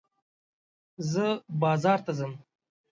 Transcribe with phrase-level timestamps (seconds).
[1.11, 1.25] زه
[1.61, 2.31] بازار ته ځم.